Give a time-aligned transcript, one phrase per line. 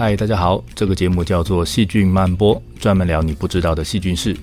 [0.00, 4.36] 嗨，大家好，这个节目叫做《细菌漫播》，专门聊你不知道的细菌事。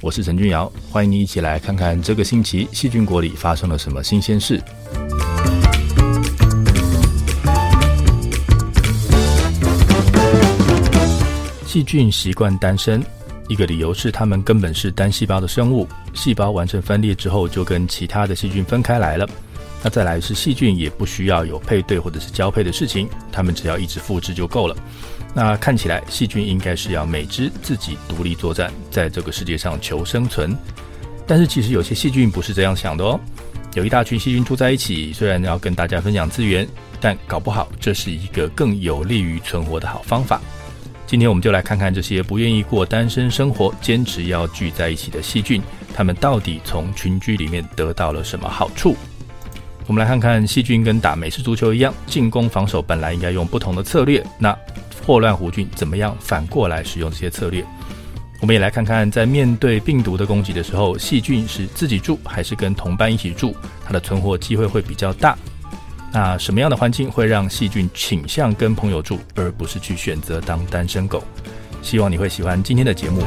[0.00, 4.62] 我是陈君尧，欢迎你一起来看看这个星期细菌国里发生了什么新鲜事。
[11.66, 13.02] 细菌习惯单身，
[13.48, 19.28] 一个理由是它们根本是单细胞的生物，细胞完成分裂之后就跟其他的细菌分开来了。
[19.82, 24.76] 那再来是细菌也不需要有配对或者是交配的事情，它们只要一直复制就够了。
[25.32, 30.56] 那看起来细菌应该是要每只自己独立作战，在这个世界上求生存。
[31.26, 33.18] 但是其实有些细菌不是这样想的哦。
[33.74, 36.68] 有一大群细菌住在一起，虽然要跟大家分享资源，
[37.00, 40.40] 但搞不好这是一个更有利于存活的好方法。
[41.06, 45.62] 今天我们就来看看这些不愿意过单身生活、坚持要聚在一起的细菌，
[45.94, 48.96] 它们到底从群居里面得到了什么好处。
[49.90, 54.24] 我们来看看细菌跟打美式足球一样，进攻防守本来应该用不同的策略。
[54.38, 54.56] 那
[55.04, 57.64] 霍乱弧菌怎么样反过来使用这些策略？
[58.40, 63.52] 我们也来看看，在面对病毒的攻击的时候，细菌是自己住还是跟同伴一起住，
[63.84, 65.36] 它的存活机会会比较大。
[66.12, 71.20] 那什么样的环境会让细菌倾向跟朋友住，而不是去选择当单身狗？
[71.82, 73.24] 希望你会喜欢今天的节目。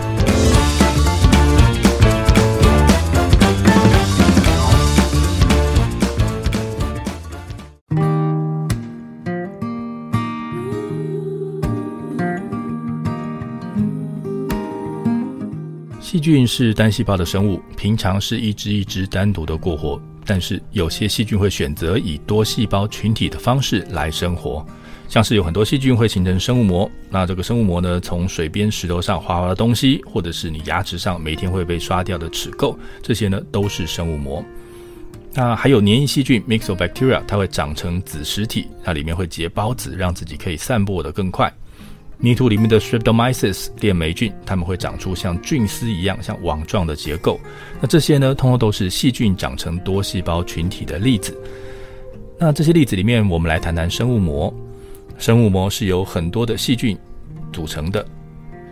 [16.14, 20.00] 细菌是单细胞的生物，平常是一只一只单独的过活。
[20.24, 24.64] 但是有些细菌会选择以多细胞群体的方式来生活，
[25.10, 26.88] 像是有很多细菌会形成生物膜。
[27.10, 34.46] 那这个生物膜呢，从水边石头上滑滑的东西，或者是你牙齿上每天会被刷掉的齿垢，这些呢都是生物膜。
[35.34, 41.52] 那还有粘液细菌 （mixobacteria），它会长成子实体，它里面会结孢子，让自己可以散播得更快。
[42.24, 47.38] 泥土里面的 Streptomyces 链霉菌，它们会长出像菌丝一样、像网状的结构。
[47.82, 51.38] 那这些呢，通通都是细菌长成多细胞群体的例子。
[52.40, 54.54] 那这些例子里面，我们来谈谈生物膜。
[55.18, 56.98] 生物膜是由很多的细菌
[57.52, 58.08] 组成的。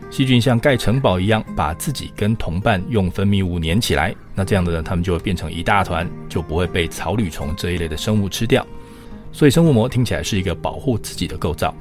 [0.10, 4.16] 细菌像盖城堡一样，把自己跟同伴用分泌物粘起来。
[4.34, 8.66] 那这样的呢，它们就会变成一大团，就不会被草履虫这一类的生物吃掉。
[9.34, 11.76] 所以，生物膜听起来是一个保护自己的构造。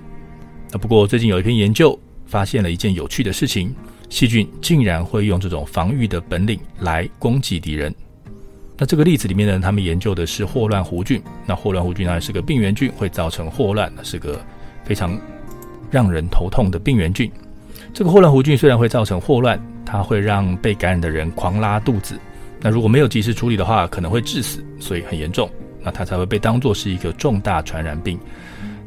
[0.72, 3.74] 那不过最近有一篇研究发现了一件有趣的事情，
[4.08, 7.92] 细菌竟然会用这种防御的本领来攻击敌人。
[8.78, 11.20] 那这个例子里面呢，他们研究的是霍乱弧菌。
[11.44, 14.40] 那霍乱弧菌呢是个病原菌，会造成霍乱，是个
[14.84, 15.20] 非常
[15.90, 17.30] 让人头痛的病原菌。
[17.92, 22.18] 这个霍乱弧菌虽然会造成霍乱，它会让被感染的人狂拉肚子。
[22.60, 25.50] 那如果没有及时处理的话，可能会致死，所以很严重。
[25.82, 28.18] 那它才会被当作是一个重大传染病。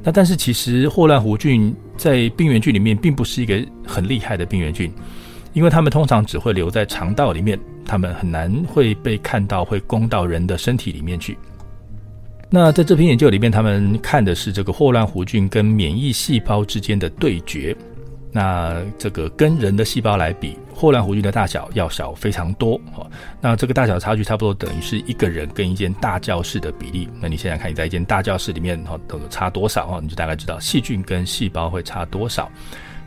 [0.04, 4.92] 那但是其实霍乱弧菌在病原菌里面并不是一个很厉害的病原菌，
[5.54, 11.38] 因为它们通常只会留在肠道里面，它们很难会被看到会攻到人的身体里面去。
[12.50, 17.76] 那在这篇研究里面，他们看的是这个霍乱弧菌跟免疫细胞之间的对决。
[18.32, 22.80] 那这个跟人的细胞来比，霍乱弧菌的大小要小非常多。
[23.40, 27.08] 那这个大小差距差不多等于是一个人跟一间大教室的比例。
[27.22, 32.52] 那你现在看你在一间大教室里面哈，都有差多少哈，你就大概知道细菌跟细胞会差多少。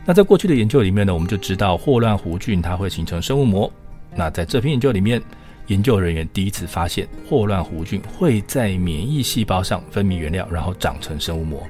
[0.05, 3.71] 那在过去的研究里面呢，我们就知道霍乱弧菌它会形成生物膜。
[4.15, 5.21] 那在这篇研究里面，
[5.67, 11.61] 研究人员第一次发现霍乱弧菌会在免疫细胞上分泌原料，然后长成生物膜。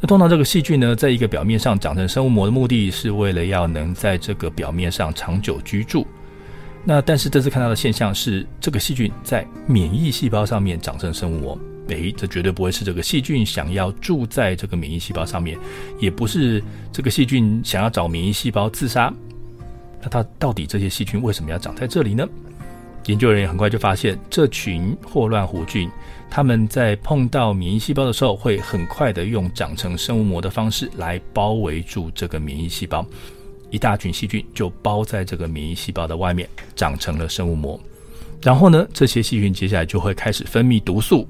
[0.00, 6.06] 那通常这个细菌呢，在一个表面上长成生物膜的目的是为了要能在这个表面上长久居住。
[6.84, 11.58] 那但是这次看到的现象是，这个细菌在免疫细胞上面长成生物膜。
[11.88, 15.58] 诶，这绝对不会是这个细菌想要住在这个免疫细胞上面，
[15.98, 19.12] 也不是这个细菌想要找免疫细胞自杀。
[20.00, 22.28] 那它到底这些细菌为什么要长在这里呢？
[23.06, 25.90] 研究人员很快就发现，这群霍乱弧菌，
[26.28, 33.04] 他们在碰到免疫细胞的时候，会很快的用长成生物膜的方式来包围住这个免疫细胞。
[33.70, 37.78] 一大群细菌就包在这个免疫细胞的外面，长成了生物膜。
[38.42, 41.26] 然后呢，这些细菌接下来就会开始分泌毒素，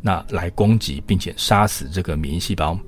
[0.00, 2.78] 那来攻击并且杀死这个免疫细胞。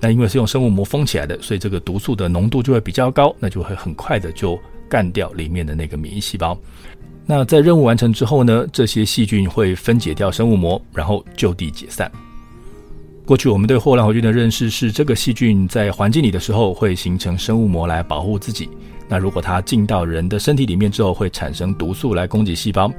[0.00, 4.58] 那因为是用生物膜封起来的，所以这个毒素的浓度就会比较高，那就会很快的就
[4.90, 6.58] 干掉里面的那个免疫细胞。
[7.26, 12.10] 那在任务完成之后呢，这些细菌会分解掉生物膜，然后就地解散。
[13.24, 18.68] 过去我们对霍乱弧菌的认识是，这个细菌在环境里的时候会形成生物膜来保护自己。
[19.08, 22.92] 那如果它进到人的身体里面之后，会产生毒素来攻击细胞。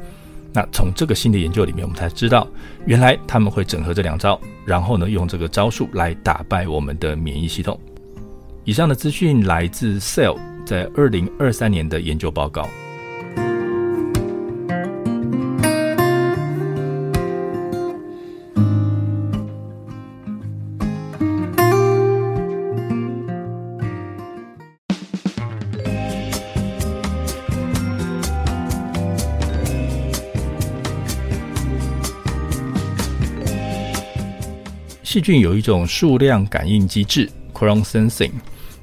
[0.51, 2.47] 那从这个新的研究里面，我们才知道，
[2.85, 7.79] 原来他们会整合这两招，然后呢，用这个招数来打败我们的免疫系统。
[8.63, 12.67] 以上的资讯来自 Cell 在二零二三年的研究报告。
[35.15, 38.31] 细菌有一种数量感应机制 （Chrome Sensing）。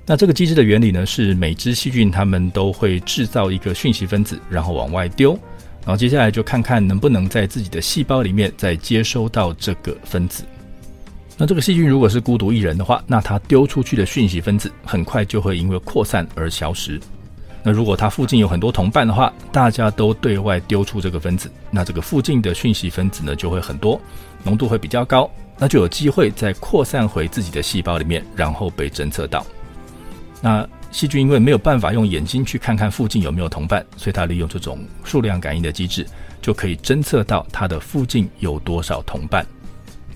[0.07, 5.33] 那这个机制的原理呢，是每只细菌它们都会制造一个讯息分子，然后往外丢，
[5.85, 10.43] 然后接下来就看看能不能在自己的细胞里面再接收到这个分子。
[11.37, 16.99] 那这个细菌如果是孤独一人的话，那它丢出去的讯息分子很快就会因为扩散而消失。
[17.63, 24.01] 那如果它附近有很多同伴的话，大家都对外丢出这个分子，那这个附近的讯息分子呢就会很多，
[24.43, 25.31] 浓度会比较高。
[25.63, 29.47] 那就有机会再扩散回自己的细胞里面，然后被侦测到。
[30.41, 36.05] 那细菌因为没有办法用眼睛去看看附近有没有同伴，所以它利用这种数量感应的机制，
[36.41, 39.47] 就可以侦测到它的附近有多少同伴。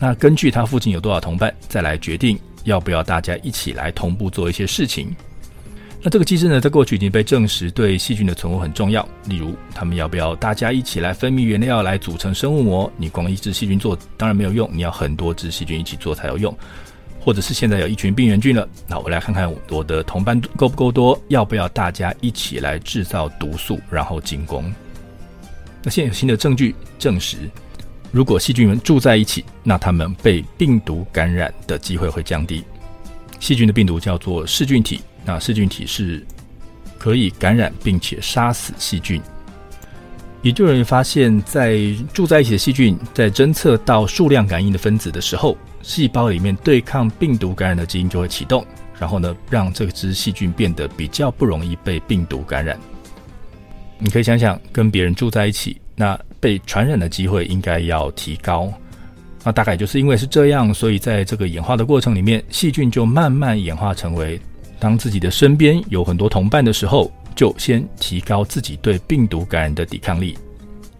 [0.00, 5.14] 那根据它附近有多少同伴，再来决定要不要大家一起来同步做一些事情。
[6.02, 9.06] 那这个机制呢，在过去已经被证实对细菌的存活很重要。
[9.24, 12.92] 例如，他们要不要大家一起来分泌原料来组成生物膜？
[12.96, 16.56] 你光一只细菌做当然没有用，你要很多只细菌一起做才有用。
[17.18, 24.72] 或者是现在有一群病原菌了，那我来看看我的同伴够不够多，要不要大家一起来制造毒素，然后进攻？
[25.82, 27.38] 那现在有新的证据证实，
[28.12, 32.62] 如果细菌们住在一起，那他们被病毒感染的机会会降低。
[33.40, 35.00] 细菌的病毒叫做噬菌体。
[35.26, 36.24] 那噬菌体是
[36.96, 39.20] 可以感染并且杀死细菌。
[40.42, 41.76] 研究人员发现，在
[42.14, 48.64] 住在一起的细菌在侦测到数量感应的分子的时候，细胞里面对抗病毒感染的基因就会启动，
[49.00, 52.78] 然后呢，让这只细菌变得比较不容易被病毒感染。
[53.98, 58.72] 你可以想想，跟别人住在一起，那被传染的机会应该要提高。
[59.42, 64.40] 那大概就是因为是这样，所以在这个演化的过程里面，细菌就慢慢演化成为。
[64.78, 70.36] 当自己的身边有很多同伴的时候，就先提高自己对病毒感染的抵抗力，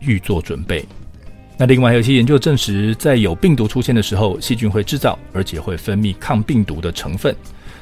[0.00, 0.84] 预做准备。
[1.58, 7.34] 那另外还有一些研究证实，在有病毒出现的时候，细菌会制造而且会分泌抗病毒的成分。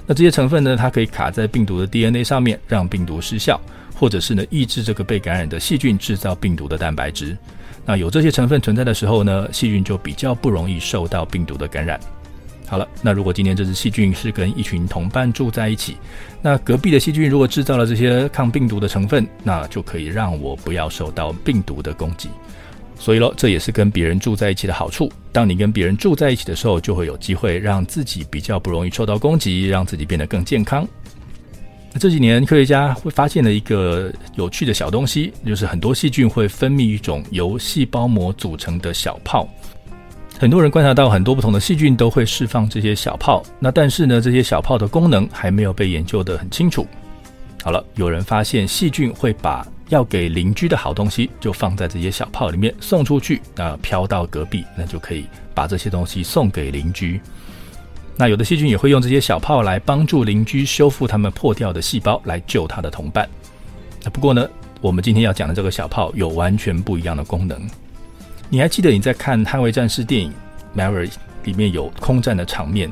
[0.07, 3.61] 那这些成分呢，它可以卡在病毒的 DNA 上面，让病毒失效，
[3.97, 7.37] 或者是呢抑制这个被感染的细菌制造病毒的蛋白质。
[7.85, 11.99] 那有这些成分存在的时候呢，细菌就比较不容易受到病毒的感染。
[12.75, 15.97] 好了，那如果今天这只细菌是跟一群同伴住在一起，
[16.43, 22.29] 那隔壁的细菌如果制造了这些抗病毒的成分，那就可以让我不要受到病毒的攻击。
[22.99, 25.09] 所以喽，这也是跟别人住在一起的好处。
[25.31, 30.85] 当你跟别人住在一起的时候，就会有机会让自己比较不容易受到攻击，让自己变得更健康。
[31.93, 39.49] 那这几年科学家会发现了一个有趣的小东西，就是很多细菌会分泌一种由细胞膜组成的小泡。
[40.37, 46.87] 很多人观察到很多不同的细菌都会释放这些小泡，那但是呢，这些小泡的功能还没有被研究得很清楚。
[47.63, 55.25] 好了，有人发现细菌会把要给邻居的好东西就放在这些小泡里面送出去，那飘到隔壁，那就可以
[55.55, 57.21] 把这些东西送给邻居。
[58.17, 63.27] 那有的细菌也会用这些小泡来帮助邻居修复他们破掉的细胞，来救他的同伴。
[64.03, 64.47] 那不过呢，
[64.81, 67.59] 我们今天要讲的这个小泡有完全不一样的功能。
[68.55, 70.33] 你还记得你在看《捍卫战士》电影
[70.79, 71.09] 《Maverick》
[71.43, 72.89] 里面有空战的场面？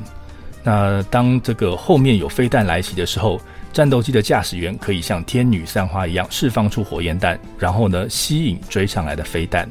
[0.61, 3.39] 那当这个后面有飞弹来袭的时候，
[3.71, 9.65] 战斗机的驾驶员可以像天女散花一样释放出火焰弹，然后呢吸引追上来的飞弹。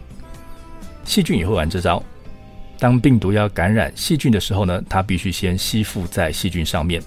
[1.04, 2.02] 细菌也会玩这招。
[2.78, 7.02] 当病毒要感染细菌的时候呢，它必须先吸附在细菌上面。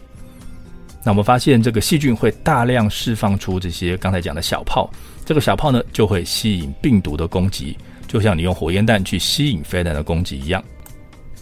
[1.03, 4.87] 那我们发现这个细菌会大量释放出这些刚才讲的小炮，
[5.25, 7.75] 这个小炮呢就会吸引病毒的攻击。
[8.07, 10.63] 就像你用火焰弹去吸引飞弹的攻击一样。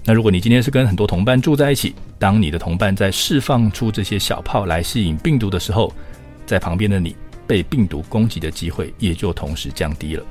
[0.05, 5.93] 那如果你今天是跟很多同伴住在一起，当你的同伴在释放出这些小炮来吸引病毒的时候，
[6.46, 7.15] 在旁边的你
[7.48, 10.24] 被病毒攻击的机会也就同时降低了。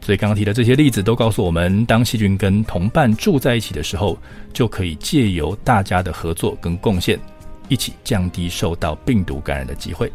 [0.00, 4.18] 所以刚刚提的这些例子都告诉我们，当细菌跟同伴住在一起的时候，
[4.52, 7.18] 就可以借由大家的合作跟贡献，
[7.68, 10.12] 一起降低受到病毒感染的机会。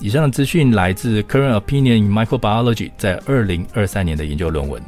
[0.00, 4.80] 以上的资讯来自《Current Opinion in Microbiology》在二零二三年的研究论文。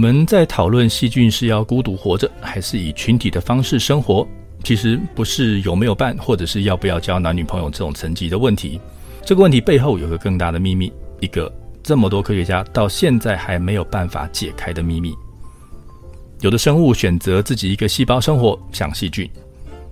[0.00, 4.26] 我们在讨论细菌是要孤独活着，还是以群体的方式生活，
[4.64, 8.80] 其实不是有没有伴，或者是要不要交男女朋友这种层级的问题。
[9.26, 10.90] 这个问题背后有个更大的秘密，
[11.20, 11.52] 一个
[11.82, 15.12] 这么多科学家到现在还没有办法解开的秘密。
[16.40, 19.28] 有的生物选择自己一个细胞生活，像细菌；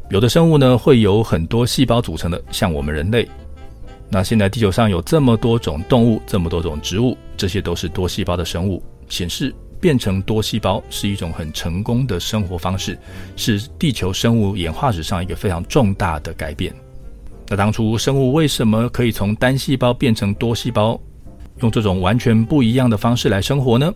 [0.09, 3.29] 有的生物呢，会由很多细胞组成的，像我们人类。
[4.09, 12.99] 那现在地球上有这么多种动物，这么多种植物，这些都是多细胞的生物，显示变成多细胞是一种很成功的生活方式，
[13.37, 16.75] 是地球生物演化史上一个非常重大的改变。
[17.49, 21.01] 那当初生物为什么可以从单细胞变成多细胞，
[21.61, 23.93] 用这种完全不一样的方式来生活呢？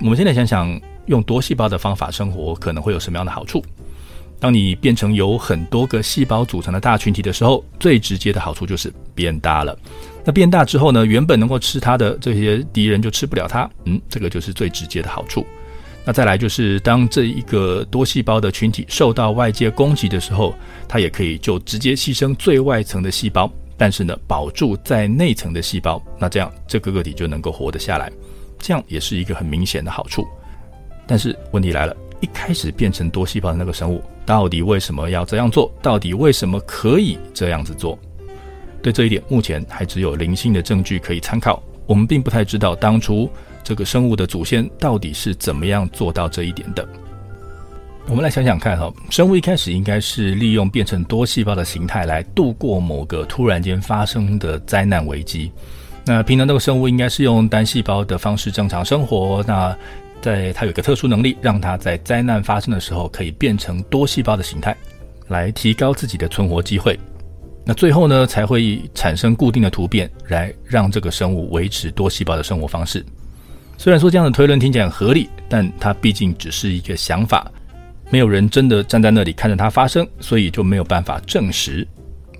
[0.00, 3.64] 我们现在想想，用多细胞的方法生活可能会有什么样的好处？
[4.40, 9.78] 当你变成由很多个细胞组成的大群体的时候，最直接的好处就是变大了。
[10.24, 13.68] 那变大之后呢，原本能够吃它的这些敌人就吃不了它。
[13.84, 15.46] 嗯，这个就是最直接的好处。
[16.04, 20.54] 那再来就是，当这一个多细胞的群体受到外界攻击的时候，
[20.88, 26.02] 它也可以就直接牺牲最外层的细胞，但是呢，保住在内层的细胞。
[26.18, 28.10] 那这样这个个体就能够活得下来。
[28.58, 30.26] 这样也是一个很明显的好处。
[31.06, 31.96] 但是问题来了。
[32.20, 35.70] 一开始变成多细胞的那个生物，到底为什么要这样做？
[35.82, 37.98] 到底为什么可以这样子做？
[38.84, 41.62] 对这一点，目前还只有零星的证据可以参考。
[41.86, 43.30] 我们并不太知道当初
[43.62, 46.86] 这个生物的祖先到底是怎么样做到这一点的。
[48.06, 55.50] 我们来想想看哈，生物一开始应该是利用变成多细胞的形态来度过某个突然间发生的灾难危机。
[56.04, 59.42] 那平常这个生物应该是用单细胞的方式正常生活。
[59.48, 59.74] 那
[60.20, 64.76] 在它有一个特殊能力，让它在灾难发生的时候可以变成多细胞的形态，
[65.28, 67.00] 来提高自己的存活机会。
[67.66, 73.04] 那最后呢，才会产生固定的突变，来让这个生物维持多细胞的生活方式。
[73.78, 77.50] 虽然说这样的推论听起来很合理，但它毕竟只是一个想法，
[78.10, 81.86] 没有人真的站在那里看着它发生，所以就没有办法证实。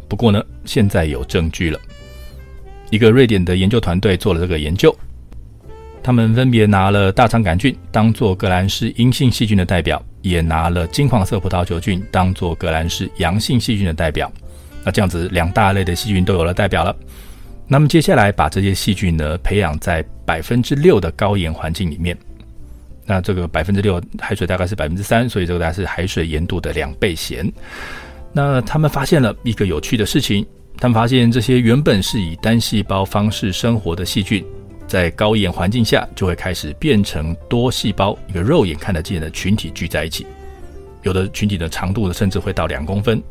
[0.08, 1.80] 不过呢，现在有证据了，
[2.90, 4.94] 一个瑞典的研究团队做了这个研究。
[6.02, 14.30] 他们分别拿了大肠杆菌当做革兰氏阴性细菌的代表，也拿了金黄色葡萄球菌当做革兰氏阳性细菌的代表。
[14.84, 16.94] 那这样子两大类的细菌都有了代表了。
[17.66, 22.16] 那么接下来把这些细菌呢培养在百分之六的高盐环境里面。
[23.06, 27.50] 那这个百分之六海水大概是百分之三，所以这个大概是海水盐度的两倍咸。
[28.32, 30.44] 那他们发现了一个有趣的事情，
[30.76, 34.44] 他们发现这些原本是以单细胞方式生活的细菌。
[34.86, 40.26] 在高盐环境下，就会开始变成多细胞，一个肉眼看得见的群体聚在一起。
[41.02, 43.22] 有的群体的长度，甚至会到两公分。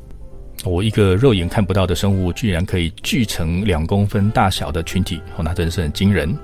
[0.63, 6.38] 我一个肉眼看不到的生物，居然可以聚成两公分大小的群体，哦，那真是很惊人。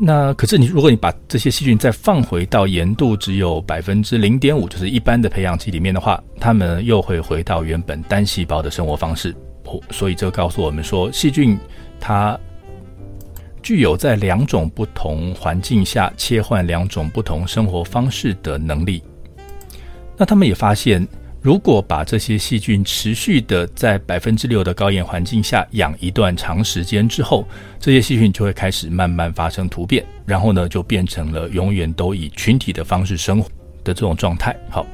[0.00, 9.34] 那可是你，如果你把这些细菌再放回到盐度只有百分之零点五，就是一般的培养基里面的话，它们又会回到原本单细胞的生活方式。
[9.64, 11.58] 哦，所以这告诉我们说，细菌
[11.98, 12.38] 它。
[13.62, 19.02] 具有在两种不同环境下切换两种不同生活方式的能力。
[20.16, 21.06] 那他们也发现，
[21.42, 27.46] 如果把这些细菌持续的在百分之六的高盐环境下养一段长时间之后，
[27.78, 33.48] 这些细菌就会开始慢慢发生突变，然后呢，就变成了永远都以群体的方式生活
[33.82, 34.54] 的这种状态。
[34.68, 34.86] 好。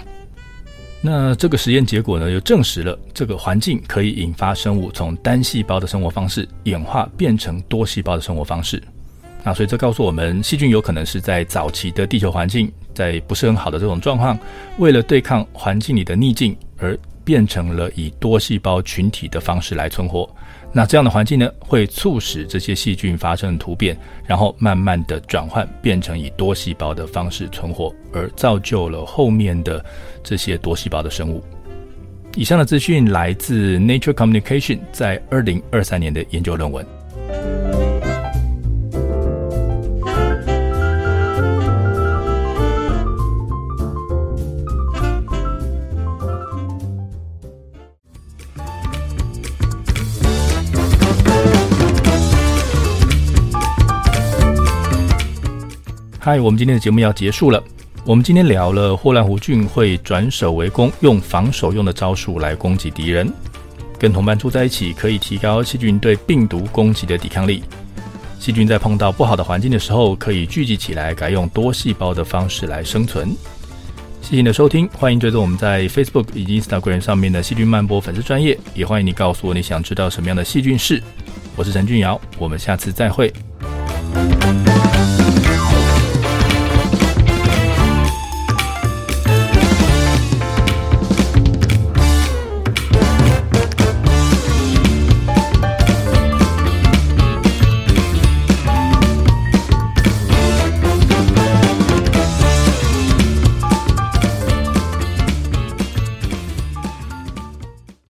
[1.02, 8.82] 那这个实验结果呢，又证实了这个环境可以引发生物从单细胞的生活方式演化变成多细胞的生活方式。
[9.46, 14.36] 那所以这告诉我们，细菌有可能是在早期的地球环境，在不是很好的这种状况，
[14.78, 20.28] 为了对抗环境里的逆境而变成了以多细胞群体的方式来存活。
[20.72, 29.82] 那这样的环境呢，会促使这些细菌发生突变，然后慢慢的转换，变成以多细胞的方式存活，而造就了后面的
[30.24, 31.40] 这些多细胞的生物。
[32.34, 36.84] 以上的资讯来自 Nature Communication 在二零二三年的研究论文。
[56.26, 57.62] 嗨，我们今天的节目要结束了。
[58.04, 63.32] 我们今天聊了霍乱弧菌会转守为攻，用防守用的招数来攻击敌人。
[63.96, 67.62] 跟同伴住在一起，可以提高细菌对病毒攻击的抵抗力。
[68.40, 73.28] 细菌在碰到不好的环境的时候，可以聚集起来，改用多细胞的方式来生存。
[74.20, 81.00] 谢谢你的收听，欢迎追踪我们在 Facebook 以及 Instagram 上面的细菌漫播粉丝专业，也欢迎你告诉我你想知道什么样的细菌事。
[81.54, 83.32] 我是陈俊尧，我们下次再会。